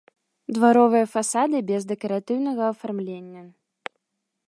Дваровыя 0.57 1.05
фасады 1.15 1.57
без 1.69 1.81
дэкаратыўнага 1.93 2.63
афармлення. 2.73 3.43